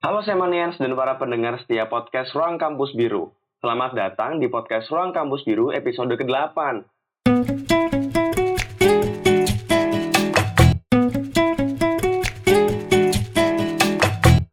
[0.00, 3.36] Halo Semanians dan para pendengar setia podcast Ruang Kampus Biru.
[3.60, 6.56] Selamat datang di podcast Ruang Kampus Biru episode ke-8.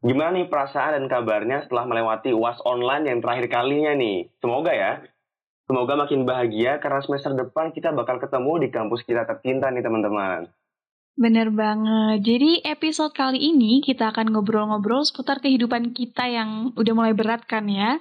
[0.03, 4.27] Gimana nih perasaan dan kabarnya setelah melewati UAS online yang terakhir kalinya nih?
[4.43, 4.99] Semoga ya.
[5.63, 10.51] Semoga makin bahagia karena semester depan kita bakal ketemu di kampus kita tercinta nih teman-teman.
[11.17, 12.21] Bener banget.
[12.21, 17.65] Jadi episode kali ini kita akan ngobrol-ngobrol seputar kehidupan kita yang udah mulai berat kan
[17.65, 17.97] ya.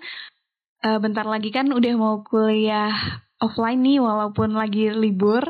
[0.85, 2.93] Uh, bentar lagi kan udah mau kuliah
[3.41, 5.49] offline nih walaupun lagi libur.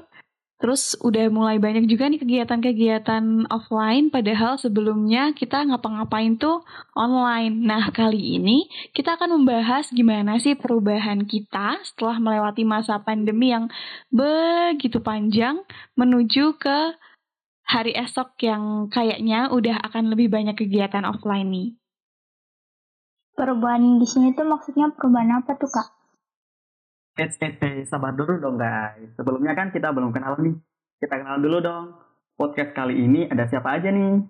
[0.63, 6.65] Terus udah mulai banyak juga nih kegiatan-kegiatan offline, padahal sebelumnya kita ngapa-ngapain tuh
[6.97, 7.61] online.
[7.61, 8.65] Nah, kali ini
[8.97, 13.69] kita akan membahas gimana sih perubahan kita setelah melewati masa pandemi yang
[14.09, 15.61] begitu panjang
[15.93, 16.97] menuju ke
[17.67, 21.69] hari esok yang kayaknya udah akan lebih banyak kegiatan offline nih.
[23.37, 25.89] Perubahan di sini tuh maksudnya perubahan apa tuh, Kak?
[27.21, 29.13] Eh, eh, eh, sabar dulu dong guys.
[29.19, 30.57] Sebelumnya kan kita belum kenal nih.
[31.03, 31.85] Kita kenal dulu dong.
[32.37, 34.25] Podcast kali ini ada siapa aja nih?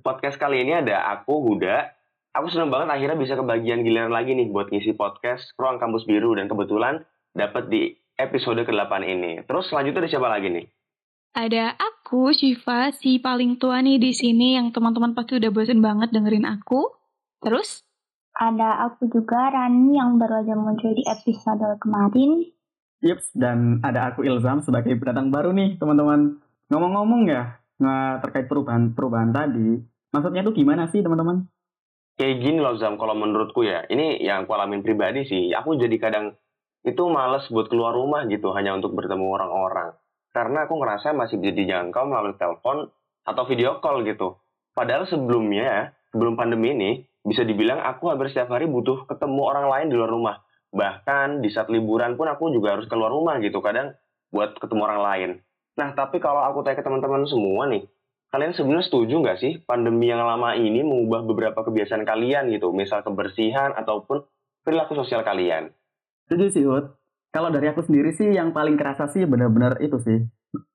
[0.00, 1.92] Podcast kali ini ada aku, Huda.
[2.32, 6.32] Aku seneng banget akhirnya bisa kebagian giliran lagi nih buat ngisi podcast Ruang Kampus Biru.
[6.32, 7.04] Dan kebetulan
[7.36, 9.44] dapat di episode ke-8 ini.
[9.44, 10.64] Terus selanjutnya ada siapa lagi nih?
[11.32, 16.12] Ada aku, Shiva, si paling tua nih di sini yang teman-teman pasti udah bosen banget
[16.12, 16.92] dengerin aku.
[17.40, 17.80] Terus
[18.36, 22.52] ada aku juga Rani yang baru aja muncul di episode kemarin.
[23.00, 26.36] Yups, dan ada aku Ilzam sebagai pendatang baru nih teman-teman.
[26.68, 29.80] Ngomong-ngomong ya, nggak terkait perubahan-perubahan tadi,
[30.12, 31.48] maksudnya tuh gimana sih teman-teman?
[32.20, 35.96] Kayak gini loh Zam, kalau menurutku ya, ini yang aku alamin pribadi sih, aku jadi
[35.96, 36.36] kadang
[36.84, 39.96] itu males buat keluar rumah gitu, hanya untuk bertemu orang-orang.
[40.32, 42.88] Karena aku ngerasa masih bisa dijangkau melalui telepon
[43.28, 44.40] atau video call gitu.
[44.72, 46.90] Padahal sebelumnya, sebelum pandemi ini,
[47.22, 50.36] bisa dibilang aku hampir setiap hari butuh ketemu orang lain di luar rumah.
[50.72, 53.94] Bahkan di saat liburan pun aku juga harus keluar rumah gitu kadang
[54.32, 55.30] buat ketemu orang lain.
[55.76, 57.84] Nah tapi kalau aku tanya ke teman-teman semua nih,
[58.32, 63.04] kalian sebenarnya setuju nggak sih pandemi yang lama ini mengubah beberapa kebiasaan kalian gitu, misal
[63.04, 64.24] kebersihan ataupun
[64.64, 65.70] perilaku sosial kalian?
[66.26, 67.01] Setuju sih, Ut.
[67.32, 70.20] Kalau dari aku sendiri sih yang paling kerasa sih benar-benar itu sih,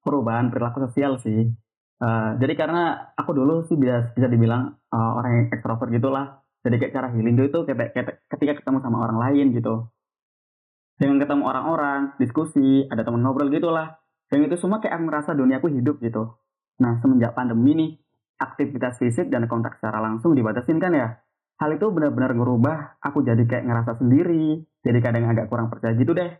[0.01, 1.53] perubahan perilaku sosial sih.
[1.97, 6.41] Uh, jadi karena aku dulu sih bisa bisa dibilang uh, orang yang ekstrovert gitulah.
[6.65, 9.85] Jadi kayak cara healing itu ketika, ketika ketemu sama orang lain gitu.
[10.97, 14.01] Dengan ketemu orang-orang, diskusi, ada teman ngobrol gitulah.
[14.33, 16.41] Yang itu semua kayak aku merasa duniaku hidup gitu.
[16.81, 17.91] Nah semenjak pandemi nih,
[18.41, 21.21] aktivitas fisik dan kontak secara langsung dibatasin kan ya.
[21.61, 26.13] Hal itu benar-benar ngerubah aku jadi kayak ngerasa sendiri, jadi kadang agak kurang percaya gitu
[26.13, 26.37] deh.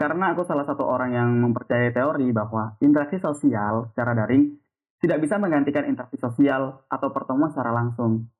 [0.00, 4.56] Karena aku salah satu orang yang mempercayai teori bahwa interaksi sosial secara daring
[5.04, 8.32] tidak bisa menggantikan interaksi sosial atau pertemuan secara langsung.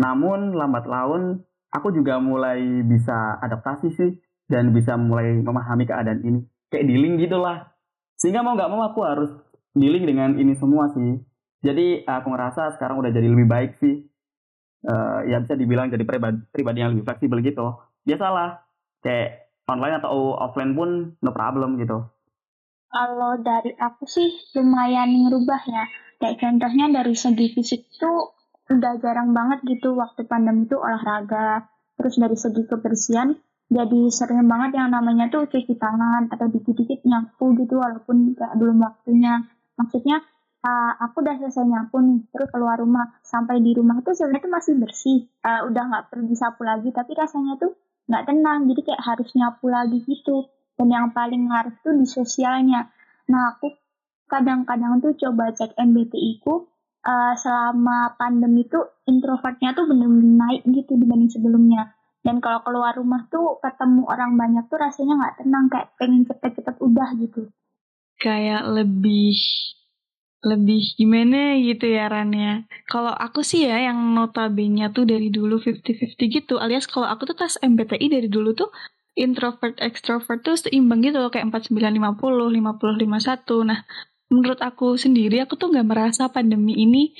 [0.00, 4.16] Namun lambat laun aku juga mulai bisa adaptasi sih
[4.48, 6.40] dan bisa mulai memahami keadaan ini.
[6.72, 7.76] Kayak dealing gitulah.
[8.16, 9.28] Sehingga mau nggak mau aku harus
[9.76, 11.20] dealing dengan ini semua sih.
[11.60, 14.08] Jadi aku ngerasa sekarang udah jadi lebih baik sih.
[14.80, 17.84] Uh, ya bisa dibilang jadi pribadi, pribadi yang lebih fleksibel gitu.
[18.08, 18.64] Biasalah.
[19.04, 22.06] Kayak online atau offline pun no problem gitu.
[22.86, 25.84] Kalau dari aku sih lumayan ngerubah ya.
[26.16, 28.32] Kayak contohnya dari segi fisik tuh
[28.72, 31.66] udah jarang banget gitu waktu pandemi itu olahraga.
[31.98, 37.50] Terus dari segi kebersihan jadi sering banget yang namanya tuh cuci tangan atau dikit-dikit nyapu
[37.58, 39.42] gitu walaupun gak belum waktunya.
[39.74, 40.22] Maksudnya
[40.66, 44.52] uh, aku udah selesai nyapu nih terus keluar rumah sampai di rumah tuh sebenarnya tuh
[44.52, 47.74] masih bersih uh, udah nggak perlu disapu lagi tapi rasanya tuh
[48.06, 50.46] nggak tenang jadi kayak harus nyapu lagi gitu.
[50.76, 52.92] Dan yang paling ngaruh tuh di sosialnya.
[53.32, 53.72] Nah aku
[54.26, 56.66] kadang-kadang tuh coba cek MBTI ku
[57.06, 61.94] uh, selama pandemi tuh introvertnya tuh bener-bener naik gitu dibanding sebelumnya.
[62.26, 66.74] Dan kalau keluar rumah tuh ketemu orang banyak tuh rasanya nggak tenang kayak pengen cepet-cepet
[66.82, 67.42] udah gitu.
[68.18, 69.38] Kayak lebih
[70.44, 72.62] lebih gimana gitu ya Ran ya.
[72.86, 76.54] Kalau aku sih ya yang notabene tuh dari dulu 50-50 gitu.
[76.60, 78.68] Alias kalau aku tuh tes MBTI dari dulu tuh
[79.16, 83.64] introvert extrovert tuh seimbang gitu loh kayak 4950, 5051.
[83.64, 83.80] Nah,
[84.28, 87.16] menurut aku sendiri aku tuh nggak merasa pandemi ini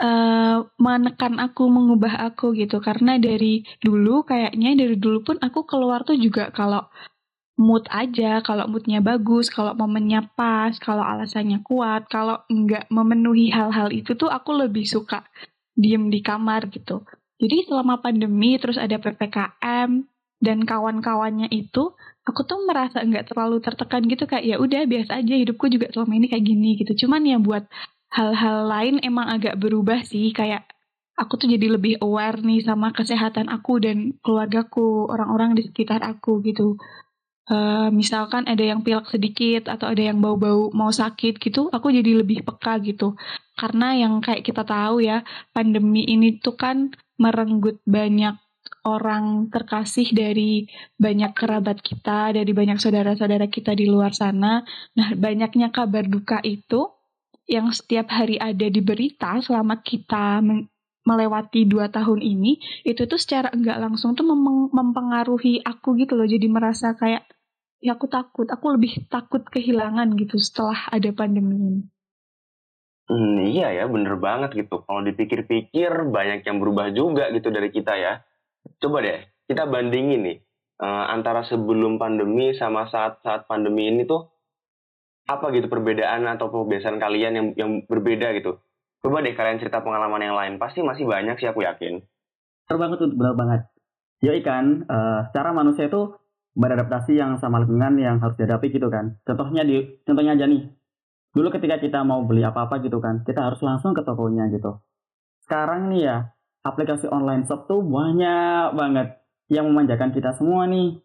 [0.00, 2.78] uh, menekan aku, mengubah aku gitu.
[2.78, 6.86] Karena dari dulu kayaknya dari dulu pun aku keluar tuh juga kalau
[7.56, 13.88] mood aja, kalau moodnya bagus, kalau momennya pas, kalau alasannya kuat, kalau enggak memenuhi hal-hal
[13.92, 15.24] itu tuh aku lebih suka
[15.72, 17.04] diem di kamar gitu.
[17.36, 19.90] Jadi selama pandemi terus ada PPKM
[20.40, 21.96] dan kawan-kawannya itu,
[22.28, 26.12] aku tuh merasa enggak terlalu tertekan gitu kayak ya udah biasa aja hidupku juga selama
[26.16, 26.92] ini kayak gini gitu.
[27.08, 27.64] Cuman ya buat
[28.12, 30.68] hal-hal lain emang agak berubah sih kayak
[31.16, 36.44] aku tuh jadi lebih aware nih sama kesehatan aku dan keluargaku, orang-orang di sekitar aku
[36.44, 36.76] gitu.
[37.46, 42.18] Uh, misalkan ada yang pilek sedikit atau ada yang bau-bau mau sakit gitu, aku jadi
[42.18, 43.14] lebih peka gitu.
[43.54, 45.22] Karena yang kayak kita tahu ya,
[45.54, 46.90] pandemi ini tuh kan
[47.22, 48.34] merenggut banyak
[48.82, 50.66] orang terkasih dari
[50.98, 54.66] banyak kerabat kita, dari banyak saudara-saudara kita di luar sana.
[54.98, 56.90] Nah, banyaknya kabar duka itu
[57.46, 60.42] yang setiap hari ada di berita selama kita
[61.06, 66.26] melewati dua tahun ini, itu tuh secara enggak langsung tuh mem mempengaruhi aku gitu loh.
[66.26, 67.22] Jadi merasa kayak,
[67.86, 71.82] ya aku takut, aku lebih takut kehilangan gitu setelah ada pandemi ini.
[73.06, 74.82] Hmm, iya ya, bener banget gitu.
[74.82, 78.26] Kalau dipikir-pikir, banyak yang berubah juga gitu dari kita ya.
[78.82, 80.38] Coba deh, kita bandingin nih,
[80.82, 84.26] uh, antara sebelum pandemi sama saat-saat pandemi ini tuh,
[85.30, 88.58] apa gitu perbedaan atau kebiasaan kalian yang yang berbeda gitu?
[88.98, 92.02] Coba deh kalian cerita pengalaman yang lain, pasti masih banyak sih aku yakin.
[92.66, 93.60] Benar banget tuh, benar banget.
[94.18, 96.18] Ya ikan, uh, secara manusia itu
[96.56, 99.20] beradaptasi yang sama lingkungan yang harus dihadapi gitu kan.
[99.28, 100.72] Contohnya di contohnya aja nih.
[101.36, 104.80] Dulu ketika kita mau beli apa-apa gitu kan, kita harus langsung ke tokonya gitu.
[105.44, 106.16] Sekarang nih ya,
[106.64, 109.20] aplikasi online shop tuh banyak banget
[109.52, 110.96] yang memanjakan kita semua nih.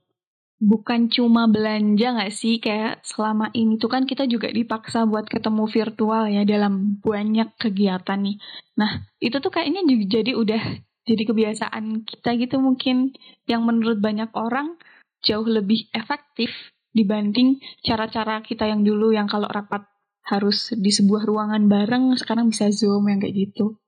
[0.61, 5.67] Bukan cuma belanja nggak sih kayak selama ini tuh kan kita juga dipaksa buat ketemu
[5.67, 8.37] virtual ya dalam banyak kegiatan nih.
[8.77, 10.61] Nah itu tuh kayaknya jadi udah
[11.01, 13.17] jadi kebiasaan kita gitu mungkin
[13.49, 14.77] yang menurut banyak orang
[15.21, 16.51] jauh lebih efektif
[16.91, 19.87] dibanding cara-cara kita yang dulu yang kalau rapat
[20.27, 23.79] harus di sebuah ruangan bareng sekarang bisa zoom yang kayak gitu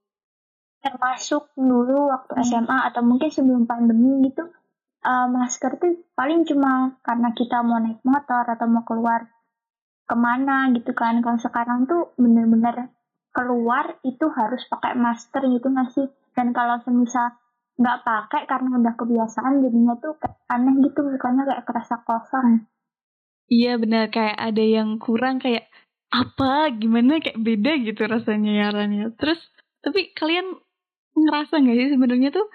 [0.83, 2.43] termasuk dulu waktu.
[2.43, 4.51] SMA atau mungkin sebelum pandemi gitu
[5.03, 9.27] uh, masker tuh paling cuma karena kita mau naik motor atau mau keluar
[10.03, 12.91] ke mana gitu kan kalau sekarang tuh bener-bener
[13.31, 15.89] keluar itu harus pakai masker gitu nggak
[16.35, 17.31] dan kalau semisal
[17.83, 20.15] nggak pakai karena udah kebiasaan jadinya tuh
[20.47, 22.63] aneh gitu mukanya kayak kerasa kosong.
[23.51, 24.07] Iya benar.
[24.07, 25.67] Kayak ada yang kurang kayak
[26.07, 26.71] apa?
[26.71, 27.19] Gimana?
[27.19, 29.43] Kayak beda gitu rasanya ya Rania terus
[29.83, 30.47] tapi kalian
[31.13, 32.47] ngerasa nggak sih sebenarnya tuh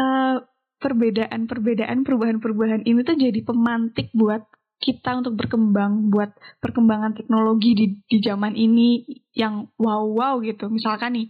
[0.00, 0.40] uh,
[0.82, 4.42] perbedaan-perbedaan perubahan-perubahan ini tuh jadi pemantik buat
[4.82, 10.66] kita untuk berkembang buat perkembangan teknologi di di zaman ini yang wow wow gitu.
[10.66, 11.26] Misalkan nih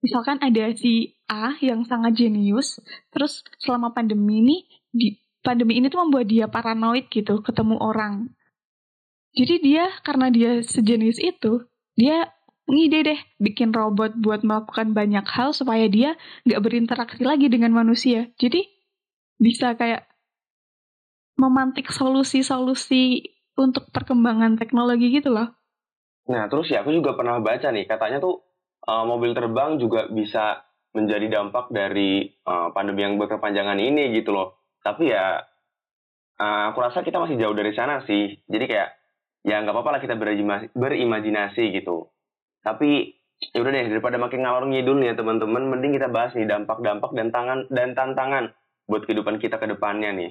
[0.00, 2.80] misalkan ada si A yang sangat jenius
[3.12, 4.56] terus selama pandemi ini
[4.90, 5.08] di
[5.40, 8.32] pandemi ini tuh membuat dia paranoid gitu ketemu orang
[9.30, 11.62] jadi dia karena dia sejenius itu
[11.94, 12.32] dia
[12.70, 16.14] ngide deh bikin robot buat melakukan banyak hal supaya dia
[16.46, 18.30] nggak berinteraksi lagi dengan manusia.
[18.38, 18.62] Jadi
[19.36, 20.06] bisa kayak
[21.34, 23.26] memantik solusi-solusi
[23.58, 25.50] untuk perkembangan teknologi gitu loh.
[26.30, 28.46] Nah terus ya aku juga pernah baca nih katanya tuh
[28.86, 30.62] uh, mobil terbang juga bisa
[30.94, 34.60] menjadi dampak dari uh, pandemi yang berkepanjangan ini gitu loh.
[34.80, 35.42] Tapi ya
[36.40, 38.40] uh, aku rasa kita masih jauh dari sana sih.
[38.46, 38.88] Jadi kayak
[39.44, 40.14] ya nggak apa-apa lah kita
[40.76, 42.12] berimajinasi gitu
[42.60, 46.44] tapi ya udah deh daripada makin ngalor ngidul nih ya teman-teman, mending kita bahas nih
[46.44, 48.44] dampak-dampak dan tangan dan tantangan
[48.84, 50.30] buat kehidupan kita ke depannya nih.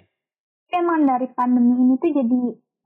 [0.69, 2.42] Emang dari pandemi ini tuh jadi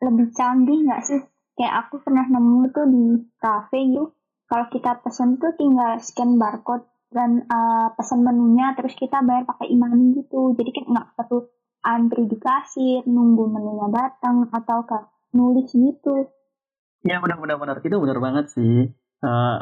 [0.07, 1.19] lebih canggih nggak sih?
[1.59, 3.03] Kayak aku pernah nemu tuh di
[3.37, 4.15] cafe yuk,
[4.47, 9.69] kalau kita pesen tuh tinggal scan barcode dan uh, pesan menunya terus kita bayar pakai
[9.69, 10.57] imani gitu.
[10.57, 11.45] Jadi kan nggak perlu
[11.83, 14.97] antri di kasir, nunggu menunya datang atau ke
[15.37, 16.27] nulis gitu.
[17.03, 19.59] Ya benar-benar benar itu benar banget sih Uh,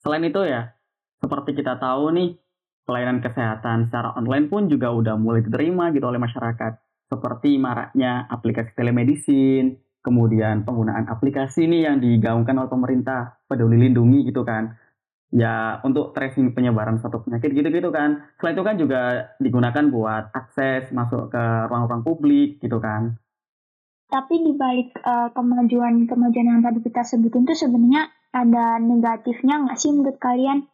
[0.00, 0.72] selain itu ya,
[1.20, 2.40] seperti kita tahu nih,
[2.88, 6.80] pelayanan kesehatan secara online pun juga udah mulai diterima gitu oleh masyarakat.
[7.12, 14.44] Seperti maraknya aplikasi telemedicine, kemudian penggunaan aplikasi nih yang digaungkan oleh pemerintah, peduli lindungi gitu
[14.44, 14.76] kan.
[15.34, 18.22] Ya untuk tracing penyebaran suatu penyakit gitu-gitu kan.
[18.38, 19.02] Selain itu kan juga
[19.40, 23.18] digunakan buat akses masuk ke ruang-ruang publik gitu kan.
[24.12, 29.90] Tapi di balik uh, kemajuan-kemajuan yang tadi kita sebutin itu sebenarnya ada negatifnya nggak sih
[29.90, 30.70] menurut kalian?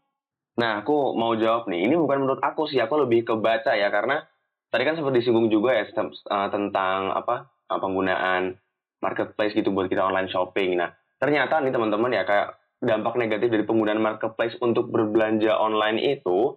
[0.60, 1.88] Nah, aku mau jawab nih.
[1.88, 4.20] Ini bukan menurut aku sih, aku lebih ke baca ya karena
[4.68, 8.60] tadi kan sempat disinggung juga ya uh, tentang apa uh, penggunaan
[9.00, 10.76] marketplace gitu buat kita online shopping.
[10.78, 16.56] Nah, ternyata nih teman-teman ya kayak dampak negatif dari penggunaan marketplace untuk berbelanja online itu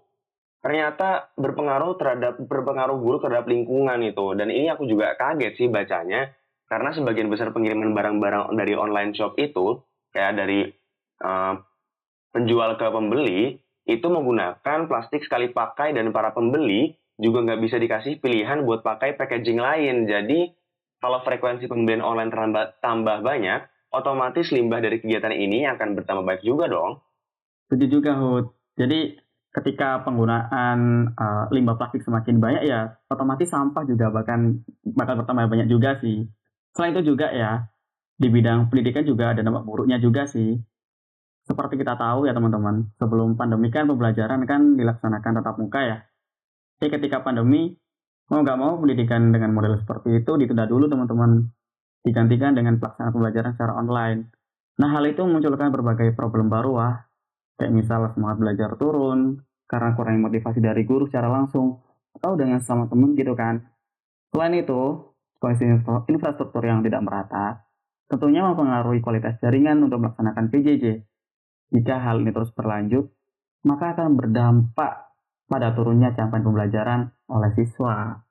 [0.64, 6.32] ternyata berpengaruh terhadap berpengaruh buruk terhadap lingkungan itu dan ini aku juga kaget sih bacanya
[6.72, 9.84] karena sebagian besar pengiriman barang-barang dari online shop itu
[10.16, 10.72] kayak dari
[11.20, 11.60] uh,
[12.32, 18.24] penjual ke pembeli itu menggunakan plastik sekali pakai dan para pembeli juga nggak bisa dikasih
[18.24, 20.08] pilihan buat pakai packaging lain.
[20.08, 20.50] Jadi
[21.04, 26.48] kalau frekuensi pembelian online terambah, tambah banyak, otomatis limbah dari kegiatan ini akan bertambah baik
[26.48, 27.04] juga dong.
[27.68, 28.56] Setuju juga, Hud.
[28.80, 29.20] Jadi
[29.52, 35.68] ketika penggunaan uh, limbah plastik semakin banyak ya otomatis sampah juga bahkan bakal bertambah banyak
[35.68, 36.26] juga sih.
[36.74, 37.70] Selain itu juga ya
[38.18, 40.58] di bidang pendidikan juga ada dampak buruknya juga sih.
[41.44, 45.98] Seperti kita tahu ya teman-teman, sebelum pandemi kan pembelajaran kan dilaksanakan tatap muka ya.
[46.80, 47.76] Jadi ketika pandemi
[48.34, 51.54] mau nggak mau pendidikan dengan model seperti itu ditunda dulu teman-teman
[52.02, 54.34] digantikan dengan pelaksanaan pembelajaran secara online.
[54.82, 56.98] Nah hal itu memunculkan berbagai problem baru wah
[57.62, 59.38] kayak misalnya semangat belajar turun
[59.70, 61.78] karena kurang motivasi dari guru secara langsung
[62.18, 63.62] atau dengan sama teman gitu kan.
[64.34, 65.70] Selain itu, kondisi
[66.10, 67.62] infrastruktur yang tidak merata
[68.10, 71.06] tentunya mempengaruhi kualitas jaringan untuk melaksanakan PJJ.
[71.74, 73.14] Jika hal ini terus berlanjut,
[73.66, 75.13] maka akan berdampak
[75.54, 78.26] pada turunnya capaian pembelajaran oleh siswa.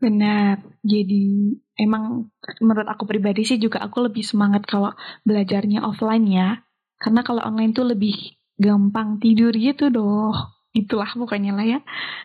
[0.00, 0.64] Benar.
[0.80, 2.32] Jadi emang
[2.64, 4.96] menurut aku pribadi sih juga aku lebih semangat kalau
[5.28, 6.64] belajarnya offline ya.
[6.96, 8.16] Karena kalau online tuh lebih
[8.56, 10.32] gampang tidur gitu doh.
[10.72, 11.80] Itulah pokoknya lah ya.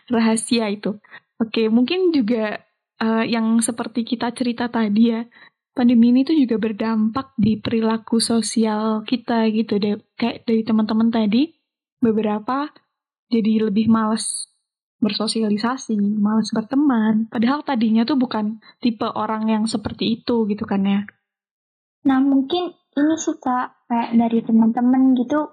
[0.08, 0.96] Rahasia itu.
[1.36, 2.56] Oke, mungkin juga
[3.04, 5.26] uh, yang seperti kita cerita tadi ya,
[5.76, 10.00] pandemi ini tuh juga berdampak di perilaku sosial kita gitu deh.
[10.16, 11.52] Kayak dari teman-teman tadi,
[11.98, 12.70] beberapa
[13.32, 14.52] jadi lebih males
[15.02, 17.26] bersosialisasi, males berteman.
[17.32, 21.00] Padahal tadinya tuh bukan tipe orang yang seperti itu gitu kan ya.
[22.06, 25.50] Nah mungkin ini sih kak, kayak dari teman-teman gitu,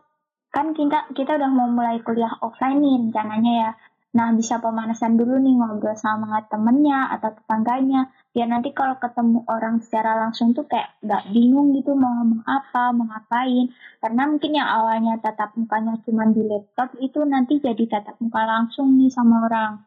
[0.53, 3.71] kan kita kita udah mau mulai kuliah offline nih rencananya ya.
[4.09, 8.09] Nah, bisa pemanasan dulu nih ngobrol sama temennya atau tetangganya.
[8.33, 12.89] Biar nanti kalau ketemu orang secara langsung tuh kayak gak bingung gitu mau ngomong apa,
[12.89, 13.69] mau ngapain.
[14.01, 18.97] Karena mungkin yang awalnya tatap mukanya cuma di laptop itu nanti jadi tatap muka langsung
[18.97, 19.85] nih sama orang.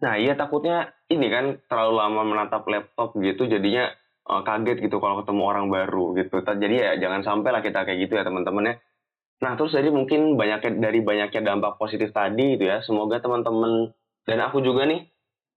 [0.00, 3.92] Nah, iya takutnya ini kan terlalu lama menatap laptop gitu jadinya
[4.24, 6.40] uh, kaget gitu kalau ketemu orang baru gitu.
[6.40, 8.74] Jadi ya jangan sampai lah kita kayak gitu ya teman-teman ya
[9.40, 12.84] Nah, terus jadi mungkin banyak dari banyaknya dampak positif tadi gitu ya.
[12.84, 13.88] Semoga teman-teman
[14.28, 15.08] dan aku juga nih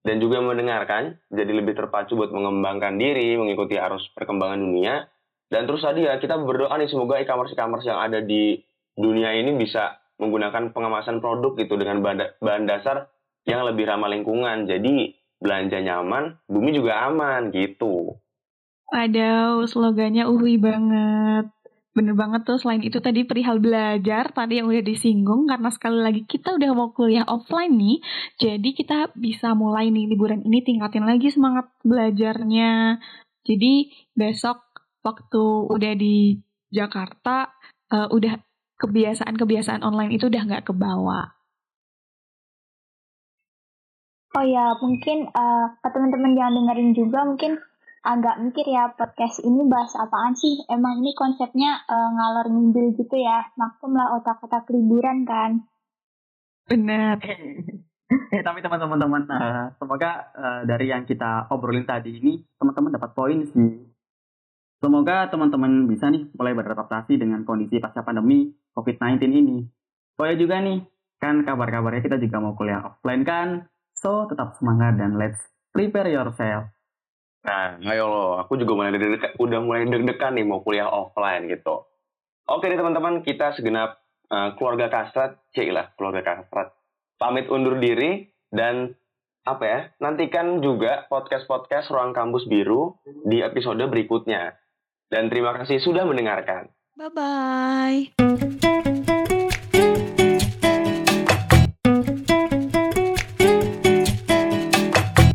[0.07, 5.07] dan juga mendengarkan jadi lebih terpacu buat mengembangkan diri, mengikuti arus perkembangan dunia.
[5.51, 8.57] Dan terus tadi ya kita berdoa nih semoga e-commerce e-commerce yang ada di
[8.95, 11.99] dunia ini bisa menggunakan pengemasan produk gitu dengan
[12.39, 13.11] bahan dasar
[13.43, 14.63] yang lebih ramah lingkungan.
[14.63, 15.11] Jadi
[15.43, 18.15] belanja nyaman, bumi juga aman gitu.
[18.93, 21.51] Waduh, slogannya uhui banget.
[21.93, 26.25] Bener banget tuh, selain itu tadi perihal belajar, tadi yang udah disinggung, karena sekali lagi
[26.25, 28.01] kita udah mau kuliah offline nih,
[28.41, 32.97] jadi kita bisa mulai nih liburan ini tingkatin lagi semangat belajarnya.
[33.45, 34.65] Jadi besok
[35.05, 36.41] waktu udah di
[36.73, 37.53] Jakarta,
[37.93, 38.41] uh, udah
[38.81, 41.37] kebiasaan-kebiasaan online itu udah nggak kebawa.
[44.33, 47.61] Oh ya, mungkin uh, ke teman-teman yang dengerin juga mungkin
[48.03, 50.59] agak mikir ya podcast ini bahas apaan sih?
[50.67, 53.47] Emang ini konsepnya uh, ngalor ngidul gitu ya?
[53.55, 55.63] Maklum lah otak-otak liburan kan?
[56.67, 57.17] Benar.
[58.35, 63.11] eh tapi teman-teman teman uh, semoga uh, dari yang kita obrolin tadi ini teman-teman dapat
[63.15, 63.71] poin sih.
[64.83, 69.57] Semoga teman-teman bisa nih mulai beradaptasi dengan kondisi pasca pandemi COVID-19 ini.
[70.19, 70.83] Oh ya juga nih,
[71.23, 73.71] kan kabar-kabarnya kita juga mau kuliah offline kan?
[73.95, 75.39] So, tetap semangat dan let's
[75.71, 76.67] prepare yourself
[77.43, 81.83] Nah, ayo lo, aku juga mulai deg udah mulai deg-degan nih mau kuliah offline gitu.
[82.47, 83.99] Oke nih teman-teman, kita segenap
[84.31, 86.71] uh, keluarga kastrat, cek lah keluarga kastrat.
[87.19, 88.95] Pamit undur diri dan
[89.43, 92.95] apa ya, nantikan juga podcast-podcast Ruang Kampus Biru
[93.27, 94.55] di episode berikutnya.
[95.11, 96.71] Dan terima kasih sudah mendengarkan.
[96.95, 98.72] Bye-bye.